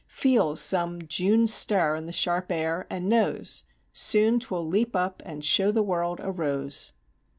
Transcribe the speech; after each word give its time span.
Feels 0.07 0.59
some 0.59 1.03
June 1.03 1.45
stir 1.45 1.95
in 1.95 2.07
the 2.07 2.11
sharp 2.11 2.51
air 2.51 2.87
and 2.89 3.07
knows 3.07 3.65
Soon 3.93 4.39
'twill 4.39 4.65
leap 4.67 4.95
up 4.95 5.21
and 5.23 5.45
show 5.45 5.69
the 5.69 5.83
world 5.83 6.19
a 6.23 6.31
rose. 6.31 6.93